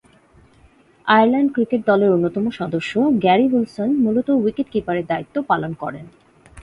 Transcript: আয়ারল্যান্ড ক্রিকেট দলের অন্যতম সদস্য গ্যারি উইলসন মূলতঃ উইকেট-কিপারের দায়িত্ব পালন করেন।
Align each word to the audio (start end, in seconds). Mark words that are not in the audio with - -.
আয়ারল্যান্ড 1.07 1.49
ক্রিকেট 1.53 1.81
দলের 1.87 2.13
অন্যতম 2.13 2.45
সদস্য 2.51 2.93
গ্যারি 3.23 3.45
উইলসন 3.47 3.89
মূলতঃ 4.03 4.29
উইকেট-কিপারের 4.35 5.05
দায়িত্ব 5.05 5.35
পালন 5.41 5.71
করেন। 5.73 6.05